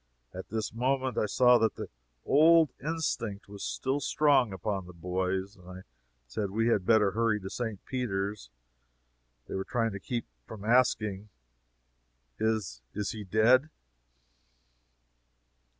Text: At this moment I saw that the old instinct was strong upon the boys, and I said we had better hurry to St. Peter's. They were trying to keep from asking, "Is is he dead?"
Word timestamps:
At 0.33 0.49
this 0.49 0.73
moment 0.73 1.15
I 1.19 1.27
saw 1.27 1.59
that 1.59 1.75
the 1.75 1.87
old 2.25 2.73
instinct 2.83 3.47
was 3.47 3.63
strong 3.63 4.51
upon 4.51 4.87
the 4.87 4.93
boys, 4.95 5.55
and 5.55 5.69
I 5.69 5.81
said 6.25 6.49
we 6.49 6.69
had 6.69 6.87
better 6.87 7.11
hurry 7.11 7.39
to 7.39 7.51
St. 7.51 7.85
Peter's. 7.85 8.49
They 9.47 9.53
were 9.53 9.63
trying 9.63 9.91
to 9.91 9.99
keep 9.99 10.25
from 10.47 10.65
asking, 10.65 11.29
"Is 12.39 12.81
is 12.95 13.11
he 13.11 13.23
dead?" 13.23 13.69